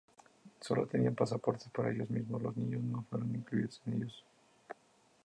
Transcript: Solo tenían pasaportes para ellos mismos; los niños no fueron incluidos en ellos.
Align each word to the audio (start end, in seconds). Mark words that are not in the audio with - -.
Solo 0.61 0.87
tenían 0.87 1.13
pasaportes 1.13 1.69
para 1.71 1.91
ellos 1.91 2.09
mismos; 2.09 2.41
los 2.41 2.57
niños 2.57 2.81
no 2.81 3.03
fueron 3.07 3.35
incluidos 3.35 3.79
en 3.85 3.97
ellos. 4.01 4.25